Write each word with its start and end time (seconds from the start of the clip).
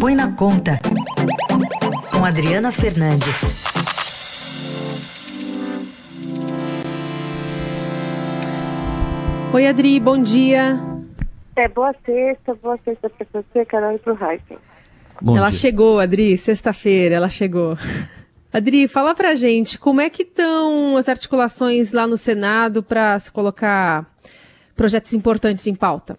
Põe 0.00 0.14
na 0.14 0.30
Conta, 0.32 0.78
com 2.12 2.24
Adriana 2.24 2.70
Fernandes. 2.70 3.64
Oi, 9.54 9.66
Adri, 9.66 9.98
bom 9.98 10.20
dia. 10.20 10.78
É, 11.56 11.66
boa 11.68 11.94
sexta, 12.04 12.54
boa 12.54 12.76
sexta 12.76 13.08
para 13.08 13.26
você, 13.32 13.64
Carol, 13.64 13.94
e 13.94 13.98
para 13.98 14.12
o 14.12 14.16
Heisen. 14.16 14.58
ela 15.34 15.50
dia. 15.50 15.58
chegou, 15.58 15.98
Adri, 15.98 16.36
sexta-feira, 16.36 17.14
ela 17.14 17.30
chegou. 17.30 17.78
Adri, 18.52 18.86
fala 18.88 19.14
pra 19.14 19.34
gente, 19.34 19.78
como 19.78 20.00
é 20.00 20.10
que 20.10 20.22
estão 20.22 20.96
as 20.96 21.08
articulações 21.08 21.92
lá 21.92 22.06
no 22.06 22.18
Senado 22.18 22.82
para 22.82 23.18
se 23.18 23.32
colocar 23.32 24.06
projetos 24.74 25.14
importantes 25.14 25.66
em 25.66 25.74
pauta? 25.74 26.18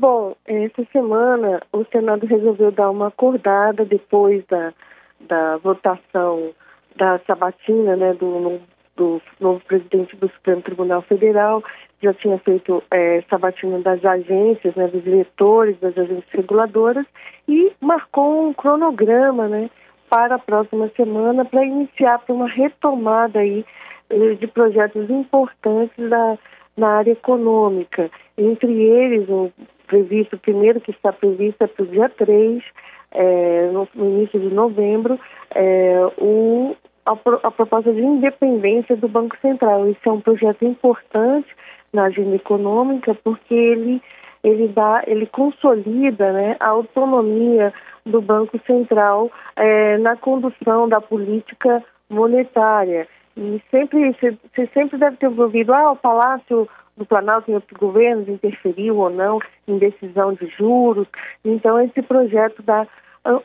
Bom, 0.00 0.36
essa 0.46 0.86
semana 0.92 1.60
o 1.72 1.84
Senado 1.90 2.24
resolveu 2.24 2.70
dar 2.70 2.88
uma 2.88 3.08
acordada 3.08 3.84
depois 3.84 4.44
da, 4.46 4.72
da 5.18 5.56
votação 5.56 6.54
da 6.94 7.18
sabatina 7.26 7.96
né, 7.96 8.14
do, 8.14 8.60
do 8.94 9.20
novo 9.40 9.60
presidente 9.66 10.14
do 10.14 10.28
Supremo 10.28 10.62
Tribunal 10.62 11.02
Federal. 11.02 11.64
Já 12.00 12.14
tinha 12.14 12.38
feito 12.38 12.80
é, 12.92 13.24
sabatina 13.28 13.80
das 13.80 14.04
agências, 14.04 14.72
né, 14.76 14.86
dos 14.86 15.02
diretores 15.02 15.76
das 15.80 15.98
agências 15.98 16.30
reguladoras 16.30 17.04
e 17.48 17.72
marcou 17.80 18.46
um 18.46 18.52
cronograma 18.52 19.48
né, 19.48 19.68
para 20.08 20.36
a 20.36 20.38
próxima 20.38 20.88
semana 20.96 21.44
para 21.44 21.64
iniciar 21.64 22.22
uma 22.28 22.46
retomada 22.46 23.40
aí 23.40 23.66
eh, 24.10 24.34
de 24.34 24.46
projetos 24.46 25.10
importantes 25.10 26.08
da, 26.08 26.38
na 26.76 26.98
área 26.98 27.10
econômica. 27.10 28.08
Entre 28.36 28.72
eles, 28.80 29.28
o 29.28 29.50
previsto, 29.88 30.36
o 30.36 30.38
primeiro 30.38 30.80
que 30.80 30.90
está 30.90 31.12
previsto 31.12 31.62
é 31.62 31.66
para 31.66 31.82
o 31.82 31.86
dia 31.86 32.08
3, 32.08 32.62
é, 33.10 33.70
no, 33.72 33.88
início 33.94 34.38
de 34.38 34.54
novembro, 34.54 35.18
é, 35.54 35.96
o, 36.18 36.76
a, 37.04 37.12
a, 37.12 37.50
proposta 37.50 37.92
de 37.92 38.02
independência 38.02 38.94
do 38.96 39.08
Banco 39.08 39.36
Central. 39.40 39.88
Isso 39.88 40.00
é 40.04 40.12
um 40.12 40.20
projeto 40.20 40.64
importante 40.64 41.48
na 41.92 42.04
agenda 42.04 42.36
econômica 42.36 43.14
porque 43.24 43.54
ele, 43.54 44.02
ele, 44.44 44.68
dá, 44.68 45.02
ele 45.06 45.26
consolida 45.26 46.32
né, 46.32 46.56
a 46.60 46.68
autonomia 46.68 47.72
do 48.04 48.20
Banco 48.20 48.60
Central 48.66 49.30
é, 49.56 49.96
na 49.98 50.16
condução 50.16 50.88
da 50.88 51.00
política 51.00 51.82
monetária. 52.10 53.08
E 53.36 53.62
sempre, 53.70 54.14
você 54.20 54.68
sempre 54.74 54.98
deve 54.98 55.16
ter 55.16 55.28
ouvido, 55.28 55.72
ah, 55.72 55.92
o 55.92 55.96
Palácio 55.96 56.68
do 56.98 57.06
Planalto 57.06 57.50
e 57.50 57.54
outros 57.54 57.78
governos 57.78 58.28
interferiu 58.28 58.96
ou 58.98 59.08
não 59.08 59.38
em 59.66 59.78
decisão 59.78 60.34
de 60.34 60.46
juros. 60.48 61.06
Então, 61.44 61.80
esse 61.80 62.02
projeto 62.02 62.62
da, 62.62 62.86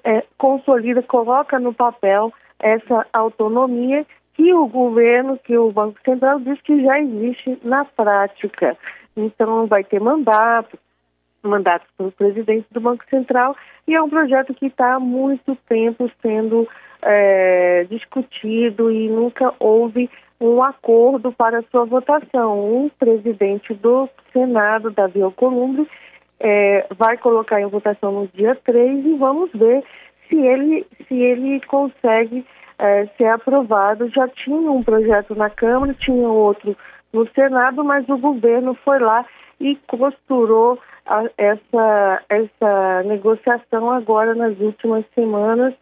é, 0.04 0.24
consolida, 0.38 1.02
coloca 1.02 1.60
no 1.60 1.74
papel 1.74 2.34
essa 2.60 3.06
autonomia 3.14 4.06
que 4.34 4.54
o 4.54 4.68
governo, 4.68 5.38
que 5.38 5.58
o 5.58 5.72
Banco 5.72 6.00
Central 6.04 6.40
diz 6.40 6.60
que 6.62 6.84
já 6.84 7.00
existe 7.00 7.60
na 7.64 7.86
prática. 7.86 8.76
Então, 9.16 9.68
vai 9.68 9.84
ter 9.84 10.00
mandato, 10.00 10.78
mandato 11.44 11.86
o 12.00 12.12
presidente 12.12 12.66
do 12.72 12.82
Banco 12.82 13.04
Central, 13.10 13.56
e 13.88 13.94
é 13.94 14.02
um 14.02 14.10
projeto 14.10 14.54
que 14.54 14.68
está 14.68 14.96
há 14.96 15.00
muito 15.00 15.56
tempo 15.68 16.10
sendo 16.22 16.68
é, 17.02 17.86
discutido 17.90 18.92
e 18.92 19.10
nunca 19.10 19.54
houve 19.60 20.10
um 20.44 20.62
acordo 20.62 21.32
para 21.32 21.64
sua 21.72 21.86
votação. 21.86 22.60
O 22.60 22.92
presidente 23.00 23.74
do 23.74 24.10
Senado, 24.34 24.92
Davi 24.92 25.22
Alcolumbre, 25.22 25.88
é, 26.38 26.86
vai 26.98 27.18
colocar 27.18 27.62
em 27.62 27.68
votação 27.68 28.12
no 28.12 28.28
dia 28.28 28.54
3 28.66 29.06
e 29.06 29.16
vamos 29.16 29.50
ver 29.54 29.84
se 30.28 30.36
ele, 30.36 30.86
se 31.08 31.16
ele 31.16 31.62
consegue 31.62 32.46
é, 32.78 33.08
ser 33.18 33.28
aprovado. 33.28 34.10
Já 34.10 34.28
tinha 34.28 34.70
um 34.70 34.82
projeto 34.82 35.34
na 35.34 35.50
Câmara, 35.50 35.94
tinha 35.94 36.28
outro 36.28 36.76
no 37.14 37.26
Senado, 37.34 37.82
mas 37.86 38.08
o 38.10 38.18
governo 38.18 38.78
foi 38.84 39.00
lá 39.00 39.26
e 39.62 39.78
costurou 39.88 40.78
a, 41.06 41.24
essa, 41.38 42.22
essa 42.28 43.04
negociação 43.06 43.90
agora 43.90 44.36
nas 44.36 44.60
últimas 44.60 45.06
semanas 45.16 45.74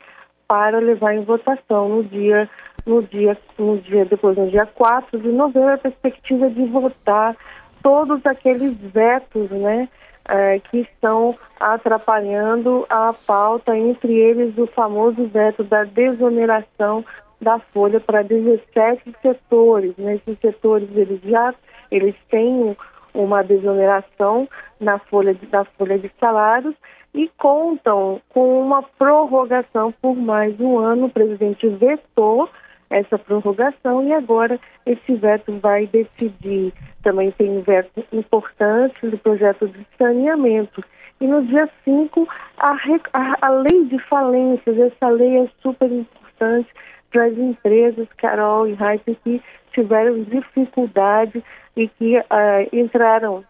para 0.47 0.79
levar 0.79 1.15
em 1.15 1.23
votação 1.23 1.87
no 1.87 2.03
dia 2.03 2.49
no 2.85 3.03
dia, 3.03 3.37
no 3.57 3.77
dia 3.77 4.05
depois, 4.05 4.37
no 4.37 4.49
dia 4.49 4.65
4 4.65 5.19
de 5.19 5.29
novembro, 5.29 5.73
a 5.73 5.77
perspectiva 5.77 6.49
de 6.49 6.65
votar 6.65 7.35
todos 7.81 8.25
aqueles 8.25 8.75
vetos, 8.77 9.49
né, 9.49 9.89
é, 10.25 10.59
que 10.59 10.79
estão 10.79 11.35
atrapalhando 11.59 12.85
a 12.89 13.13
pauta, 13.13 13.75
entre 13.75 14.13
eles 14.13 14.57
o 14.57 14.67
famoso 14.67 15.25
veto 15.27 15.63
da 15.63 15.83
desoneração 15.83 17.03
da 17.39 17.59
folha 17.59 17.99
para 17.99 18.21
17 18.21 19.15
setores. 19.21 19.93
Nesses 19.97 20.37
setores 20.39 20.89
eles 20.95 21.19
já 21.23 21.53
eles 21.89 22.15
têm 22.29 22.77
uma 23.13 23.41
desoneração 23.43 24.47
na 24.79 24.97
folha 24.99 25.33
de, 25.33 25.45
da 25.47 25.65
folha 25.65 25.97
de 25.97 26.09
salários 26.19 26.75
e 27.13 27.29
contam 27.37 28.21
com 28.29 28.61
uma 28.61 28.81
prorrogação 28.81 29.93
por 30.01 30.15
mais 30.15 30.57
um 30.59 30.77
ano. 30.77 31.07
O 31.07 31.09
presidente 31.09 31.67
vetou 31.67 32.49
essa 32.91 33.17
prorrogação 33.17 34.03
e 34.05 34.13
agora 34.13 34.59
esse 34.85 35.15
veto 35.15 35.57
vai 35.59 35.87
decidir. 35.87 36.73
Também 37.01 37.31
tem 37.31 37.49
um 37.49 37.61
veto 37.61 38.05
importante 38.11 39.07
do 39.07 39.17
projeto 39.17 39.67
de 39.67 39.87
saneamento. 39.97 40.83
E 41.19 41.25
no 41.25 41.43
dia 41.45 41.69
5, 41.85 42.27
a, 42.57 42.75
a, 43.13 43.35
a 43.41 43.49
lei 43.49 43.85
de 43.85 43.97
falências, 44.07 44.77
essa 44.77 45.09
lei 45.09 45.37
é 45.37 45.49
super 45.61 45.91
importante 45.91 46.67
para 47.09 47.25
as 47.25 47.37
empresas, 47.37 48.07
Carol 48.17 48.67
e 48.67 48.73
Raíssa, 48.73 49.15
que 49.23 49.41
tiveram 49.73 50.23
dificuldade 50.23 51.43
e 51.75 51.87
que 51.87 52.17
uh, 52.17 52.23
entraram 52.73 53.43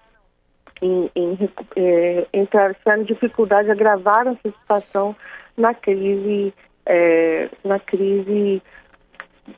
em, 0.81 1.09
em, 1.15 1.37
eh, 1.75 2.27
entraram, 2.33 2.73
tiveram 2.73 3.03
dificuldade, 3.03 3.69
agravaram 3.69 4.31
essa 4.31 4.55
situação 4.57 5.15
na 5.55 5.75
crise, 5.75 6.53
eh, 6.87 7.49
na 7.63 7.79
crise 7.79 8.61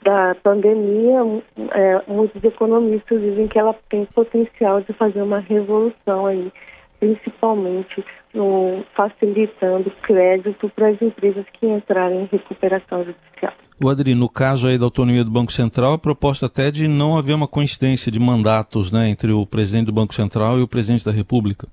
da 0.03 0.35
pandemia, 0.35 1.41
é, 1.71 2.01
muitos 2.07 2.43
economistas 2.43 3.21
dizem 3.21 3.47
que 3.47 3.59
ela 3.59 3.75
tem 3.89 4.05
potencial 4.05 4.81
de 4.81 4.93
fazer 4.93 5.21
uma 5.21 5.39
revolução 5.39 6.25
aí, 6.25 6.51
principalmente 6.99 8.03
no, 8.33 8.83
facilitando 8.95 9.91
crédito 10.01 10.69
para 10.75 10.89
as 10.89 11.01
empresas 11.01 11.45
que 11.53 11.67
entrarem 11.67 12.21
em 12.21 12.29
recuperação 12.31 13.03
judicial. 13.03 13.53
O 13.81 13.89
Adri, 13.89 14.15
no 14.15 14.29
caso 14.29 14.67
aí 14.67 14.77
da 14.77 14.85
autonomia 14.85 15.23
do 15.23 15.31
Banco 15.31 15.51
Central, 15.51 15.93
a 15.93 15.97
proposta 15.97 16.45
até 16.45 16.71
de 16.71 16.87
não 16.87 17.17
haver 17.17 17.35
uma 17.35 17.47
coincidência 17.47 18.11
de 18.11 18.19
mandatos 18.19 18.91
né, 18.91 19.09
entre 19.09 19.31
o 19.31 19.45
presidente 19.45 19.87
do 19.87 19.91
Banco 19.91 20.13
Central 20.13 20.59
e 20.59 20.61
o 20.61 20.67
presidente 20.67 21.03
da 21.03 21.11
República. 21.11 21.67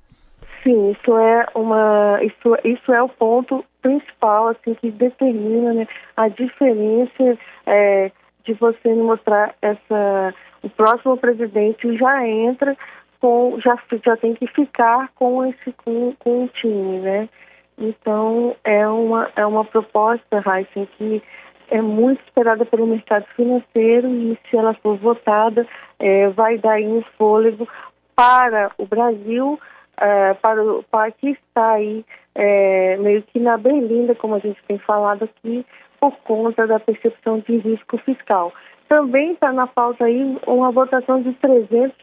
Sim, 0.63 0.91
isso 0.91 1.17
é 1.19 1.47
uma 1.55 2.19
isso, 2.23 2.57
isso 2.65 2.93
é 2.93 3.03
o 3.03 3.09
ponto 3.09 3.65
principal 3.81 4.49
assim 4.49 4.75
que 4.75 4.91
determina 4.91 5.73
né, 5.73 5.89
a 6.17 6.29
diferença 6.29 7.39
é, 7.67 8.11
de 8.45 8.53
você 8.55 8.95
mostrar 8.95 9.55
essa 9.63 10.35
o 10.63 10.69
próximo 10.69 11.17
presidente 11.17 11.97
já 11.97 12.27
entra 12.27 12.77
com 13.21 13.59
já 13.61 13.79
já 14.05 14.17
tem 14.17 14.35
que 14.35 14.47
ficar 14.49 15.09
com 15.15 15.45
esse 15.47 15.73
com, 15.85 16.15
com 16.19 16.45
o 16.45 16.49
time, 16.49 16.99
né? 16.99 17.29
Então 17.79 18.55
é 18.63 18.87
uma 18.87 19.31
é 19.37 19.47
uma 19.47 19.65
proposta, 19.65 20.45
Heisen, 20.47 20.87
que 20.99 21.23
é 21.71 21.81
muito 21.81 22.23
esperada 22.25 22.67
pelo 22.67 22.87
mercado 22.87 23.25
financeiro 23.35 24.09
e 24.09 24.39
se 24.49 24.57
ela 24.57 24.75
for 24.75 24.97
votada 24.99 25.67
é, 25.99 26.29
vai 26.29 26.59
dar 26.59 26.79
um 26.81 27.03
fôlego 27.17 27.67
para 28.15 28.71
o 28.77 28.85
Brasil 28.85 29.59
é, 29.99 30.35
para, 30.35 30.63
o, 30.63 30.83
para 30.85 31.11
que 31.11 31.31
está 31.31 31.73
aí 31.73 32.05
é, 32.35 32.97
meio 32.99 33.23
que 33.23 33.39
na 33.39 33.57
berlinda, 33.57 34.15
como 34.15 34.35
a 34.35 34.39
gente 34.39 34.63
tem 34.67 34.79
falado 34.79 35.25
aqui, 35.25 35.65
por 36.01 36.13
conta 36.19 36.67
da 36.67 36.81
percepção 36.81 37.41
de 37.41 37.59
risco 37.59 37.99
fiscal. 37.99 38.53
Também 38.89 39.33
está 39.33 39.53
na 39.53 39.67
pauta 39.67 40.07
aí 40.07 40.39
uma 40.47 40.73
votação 40.73 41.23
de 41.23 41.33
300, 41.35 41.95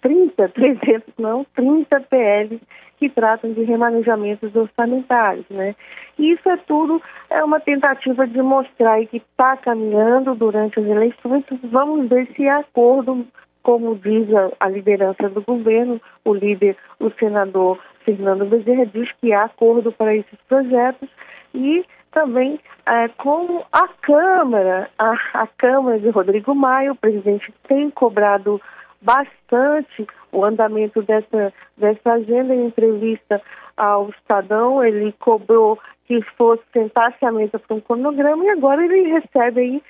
30, 0.00 0.48
300 0.50 1.14
não, 1.18 1.44
30 1.54 2.00
PLs 2.02 2.60
que 2.98 3.08
tratam 3.08 3.52
de 3.52 3.64
remanejamentos 3.64 4.54
orçamentários, 4.54 5.44
né? 5.50 5.74
Isso 6.18 6.48
é 6.48 6.56
tudo 6.56 7.02
é 7.28 7.42
uma 7.42 7.58
tentativa 7.58 8.26
de 8.26 8.40
mostrar 8.40 9.04
que 9.06 9.16
está 9.16 9.56
caminhando 9.56 10.34
durante 10.34 10.78
as 10.78 10.86
eleições. 10.86 11.44
Vamos 11.64 12.08
ver 12.08 12.28
se 12.36 12.48
acordo 12.48 13.26
como 13.64 13.96
diz 13.96 14.28
a, 14.60 14.68
liderança 14.68 15.28
do 15.28 15.42
governo, 15.42 16.00
o 16.22 16.34
líder, 16.34 16.76
o 17.00 17.10
senador 17.18 17.80
Fernando 18.04 18.44
Bezerra, 18.44 18.84
diz 18.86 19.10
que 19.20 19.32
há 19.32 19.44
acordo 19.44 19.90
para 19.90 20.14
esses 20.14 20.38
projetos 20.46 21.08
e 21.54 21.84
também 22.12 22.60
é, 22.86 23.08
com 23.08 23.64
a 23.72 23.88
Câmara, 23.88 24.90
a, 24.98 25.14
a, 25.32 25.46
Câmara 25.46 25.98
de 25.98 26.10
Rodrigo 26.10 26.54
Maia, 26.54 26.92
o 26.92 26.96
presidente 26.96 27.52
tem 27.66 27.90
cobrado 27.90 28.60
bastante 29.00 30.06
o 30.30 30.44
andamento 30.44 31.02
dessa, 31.02 31.52
dessa 31.76 32.12
agenda 32.12 32.54
em 32.54 32.66
entrevista 32.66 33.40
ao 33.76 34.10
Estadão, 34.10 34.84
ele 34.84 35.12
cobrou 35.18 35.78
que 36.06 36.20
fosse 36.36 36.62
sentar-se 36.70 37.24
à 37.24 37.32
mesa 37.32 37.58
para 37.58 37.76
um 37.76 37.80
cronograma 37.80 38.44
e 38.44 38.50
agora 38.50 38.84
ele 38.84 39.10
recebe 39.10 39.60
aí, 39.60 39.82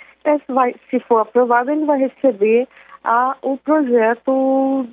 vai, 0.48 0.76
se 0.88 1.00
for 1.00 1.18
aprovado, 1.18 1.72
ele 1.72 1.84
vai 1.84 1.98
receber 1.98 2.68
a, 3.04 3.36
o 3.42 3.56
projeto 3.58 4.86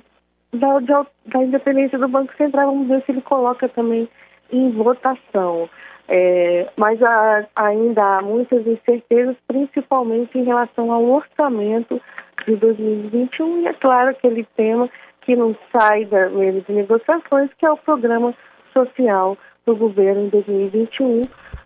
da, 0.52 0.78
da, 0.80 1.06
da 1.26 1.42
independência 1.42 1.98
do 1.98 2.08
Banco 2.08 2.32
Central. 2.36 2.66
Vamos 2.66 2.88
ver 2.88 3.02
se 3.04 3.12
ele 3.12 3.22
coloca 3.22 3.68
também 3.68 4.08
em 4.52 4.70
votação. 4.70 5.68
É, 6.08 6.68
mas 6.76 7.02
há, 7.02 7.46
ainda 7.56 8.18
há 8.18 8.22
muitas 8.22 8.66
incertezas, 8.66 9.36
principalmente 9.46 10.38
em 10.38 10.44
relação 10.44 10.92
ao 10.92 11.02
orçamento 11.04 12.00
de 12.46 12.56
2021 12.56 13.60
e 13.60 13.66
é 13.68 13.72
claro 13.72 14.10
aquele 14.10 14.44
tema 14.56 14.90
que 15.22 15.36
não 15.36 15.56
sai 15.70 16.04
da 16.04 16.28
mesa 16.28 16.60
de 16.60 16.72
negociações, 16.72 17.50
que 17.56 17.64
é 17.64 17.70
o 17.70 17.76
programa 17.76 18.34
social 18.72 19.38
do 19.64 19.76
governo 19.76 20.24
em 20.24 20.28
2021, 20.28 21.22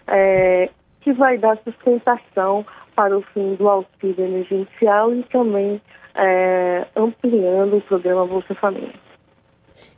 é, 0.06 0.68
que 1.00 1.12
vai 1.12 1.38
dar 1.38 1.58
sustentação 1.64 2.64
para 2.94 3.16
o 3.16 3.22
fim 3.22 3.54
do 3.54 3.68
auxílio 3.68 4.24
emergencial 4.24 5.12
e 5.14 5.22
também 5.24 5.80
é, 6.16 6.86
ampliando 6.96 7.76
o 7.76 7.80
programa 7.80 8.26
Bolsa 8.26 8.54
Família. 8.54 8.94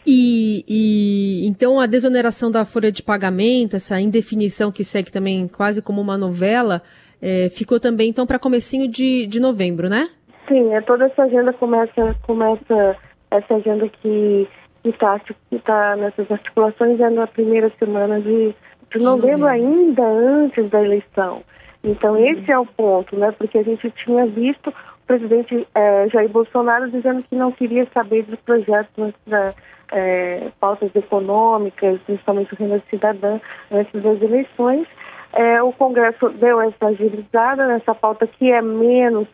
E, 0.06 0.64
e, 0.66 1.46
então 1.46 1.78
a 1.78 1.86
desoneração 1.86 2.50
da 2.50 2.64
folha 2.64 2.90
de 2.90 3.02
pagamento, 3.02 3.76
essa 3.76 4.00
indefinição 4.00 4.72
que 4.72 4.82
segue 4.82 5.10
também 5.12 5.46
quase 5.46 5.82
como 5.82 6.00
uma 6.00 6.18
novela, 6.18 6.82
é, 7.20 7.48
ficou 7.50 7.78
também 7.78 8.08
então 8.10 8.26
para 8.26 8.38
comecinho 8.38 8.88
de, 8.88 9.26
de 9.26 9.38
novembro, 9.38 9.88
né? 9.88 10.08
Sim, 10.48 10.72
é, 10.72 10.80
toda 10.80 11.06
essa 11.06 11.24
agenda 11.24 11.52
começa, 11.52 12.16
começa 12.22 12.96
essa 13.30 13.54
agenda 13.54 13.88
que 13.88 14.48
está 14.84 15.18
que 15.20 15.58
tá 15.58 15.96
nessas 15.96 16.30
articulações 16.30 16.98
é 16.98 17.10
na 17.10 17.26
primeira 17.26 17.70
semana 17.78 18.20
de, 18.20 18.54
de 18.90 18.98
novembro, 18.98 19.46
ainda 19.46 20.02
antes 20.02 20.68
da 20.70 20.82
eleição. 20.82 21.42
Então 21.84 22.16
esse 22.16 22.50
é 22.50 22.58
o 22.58 22.66
ponto, 22.66 23.16
né? 23.16 23.32
Porque 23.32 23.58
a 23.58 23.62
gente 23.62 23.90
tinha 23.90 24.26
visto 24.26 24.72
presidente 25.08 25.66
é, 25.75 26.06
Jair 26.10 26.28
Bolsonaro 26.28 26.90
dizendo 26.90 27.22
que 27.22 27.34
não 27.34 27.50
queria 27.50 27.88
saber 27.94 28.22
dos 28.25 28.38
projetos 28.40 29.14
da 29.26 29.55
é, 29.90 30.50
pautas 30.60 30.94
econômicas, 30.94 31.99
principalmente 32.02 32.52
o 32.52 32.56
renda 32.56 32.82
cidadã, 32.90 33.40
antes 33.72 34.02
das 34.02 34.20
eleições. 34.20 34.87
É, 35.32 35.62
o 35.62 35.72
Congresso 35.72 36.28
deu 36.28 36.60
essa 36.60 36.88
agilizada 36.88 37.66
nessa 37.66 37.94
pauta 37.94 38.26
que 38.26 38.52
é 38.52 38.60
menos 38.60 39.26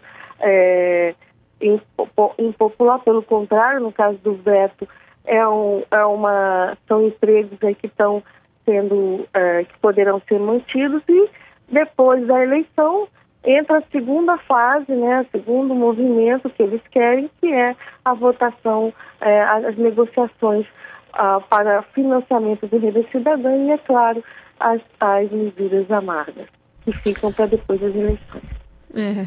impopular, 2.39 2.99
pelo 3.01 3.23
contrário, 3.23 3.81
no 3.81 3.91
caso 3.91 4.19
do 4.19 4.35
veto, 4.35 4.87
é, 5.25 5.47
um, 5.47 5.83
é 5.91 6.05
uma, 6.05 6.77
são 6.87 7.07
empregos 7.07 7.59
aí 7.63 7.75
que 7.75 7.87
estão 7.87 8.23
sendo, 8.65 9.27
que 9.69 9.79
poderão 9.79 10.21
ser 10.29 10.39
mantidos 10.39 11.03
e 11.09 11.31
depois 11.69 12.27
da 12.27 12.43
eleição 12.43 13.09
entra 13.45 13.79
a 13.79 13.83
segunda 13.93 14.39
fase, 14.39 14.93
né, 14.93 15.21
o 15.21 15.39
segundo 15.39 15.75
movimento 15.75 16.49
que 16.51 16.63
eles 16.63 16.81
querem, 16.91 17.31
que 17.41 17.53
é 17.53 17.77
a 18.05 18.15
votação, 18.15 18.93
é, 19.21 19.43
as 19.43 19.77
negociações 19.77 20.67
ah, 21.13 21.41
para 21.41 21.83
financiamento 21.95 22.67
do 22.67 22.79
rede 22.79 23.07
cidadã 23.13 23.55
e, 23.57 23.71
é 23.71 23.79
claro, 23.79 24.25
as 24.59 24.81
tais 24.99 25.31
medidas 25.31 25.91
amargas, 25.91 26.47
que 26.85 26.93
ficam 26.93 27.33
para 27.33 27.47
depois 27.47 27.81
das 27.81 27.95
eleições. 27.95 28.45
É. 28.95 29.27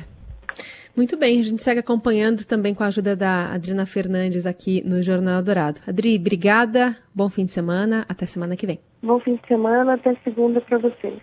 Muito 0.96 1.16
bem, 1.16 1.40
a 1.40 1.44
gente 1.44 1.62
segue 1.62 1.80
acompanhando 1.80 2.44
também 2.44 2.74
com 2.74 2.84
a 2.84 2.88
ajuda 2.88 3.16
da 3.16 3.54
Adriana 3.54 3.86
Fernandes 3.86 4.48
aqui 4.48 4.81
no 4.84 5.04
Jornal 5.04 5.44
Dourado. 5.44 5.80
Adri, 5.88 6.18
obrigada, 6.18 6.96
bom 7.14 7.30
fim 7.30 7.46
de 7.46 7.52
semana, 7.52 8.04
até 8.10 8.25
semana 8.25 8.58
que 8.58 8.66
vem. 8.66 8.80
Bom 9.04 9.19
fim 9.19 9.36
de 9.36 9.48
semana, 9.48 9.94
até 9.94 10.16
segunda 10.24 10.60
para 10.60 10.80
vocês. 10.80 11.19